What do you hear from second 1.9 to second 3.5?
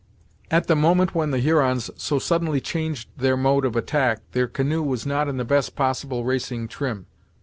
so suddenly changed their